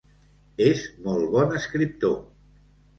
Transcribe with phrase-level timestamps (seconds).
[0.69, 2.21] És molt bon escriptor.